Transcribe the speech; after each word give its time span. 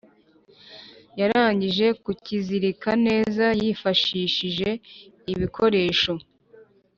Yarangije 1.19 1.85
kukizirika 2.03 2.89
neza 3.07 3.45
yifashishije 3.59 4.69
ibikoresho 5.33 6.13